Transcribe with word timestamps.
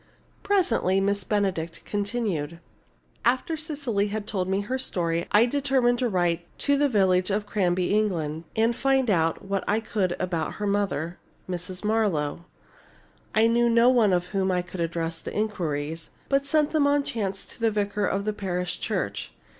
Presently 0.41 0.99
Miss 0.99 1.23
Benedict 1.23 1.85
continued: 1.85 2.57
"After 3.23 3.55
Cecily 3.55 4.07
had 4.07 4.25
told 4.25 4.47
me 4.47 4.61
her 4.61 4.79
story 4.79 5.27
I 5.31 5.45
determined 5.45 5.99
to 5.99 6.09
write 6.09 6.43
to 6.61 6.75
the 6.75 6.89
village 6.89 7.29
of 7.29 7.45
Cranby, 7.45 7.93
England, 7.95 8.45
and 8.55 8.75
find 8.75 9.11
out 9.11 9.45
what 9.45 9.63
I 9.67 9.79
could 9.79 10.15
about 10.19 10.55
her 10.55 10.65
mother, 10.65 11.19
Mrs. 11.47 11.83
Marlowe. 11.83 12.45
I 13.35 13.45
knew 13.45 13.69
no 13.69 13.89
one 13.89 14.09
to 14.09 14.21
whom 14.21 14.49
I 14.49 14.63
could 14.63 14.81
address 14.81 15.19
the 15.19 15.35
inquiries, 15.37 16.09
but 16.29 16.47
sent 16.47 16.71
them 16.71 16.87
on 16.87 17.03
chance 17.03 17.45
to 17.45 17.59
the 17.59 17.69
vicar 17.69 18.07
of 18.07 18.25
the 18.25 18.33
parish 18.33 18.79
church. 18.79 19.31